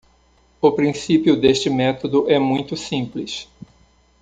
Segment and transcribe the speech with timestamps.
[0.59, 3.47] O princípio deste método é muito simples